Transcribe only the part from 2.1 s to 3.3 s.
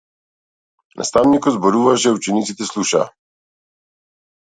а учениците слушаа.